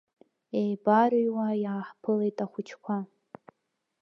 Еибарҩуа 0.59 1.47
иааҳԥылеит 1.63 2.37
ахәыҷқәа. 2.45 2.97